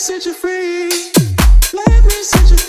set 0.00 0.24
you 0.24 0.32
free. 0.32 0.88
Let 1.74 2.04
me 2.04 2.22
set 2.22 2.50
you 2.50 2.59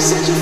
você 0.00 0.14
de 0.20 0.37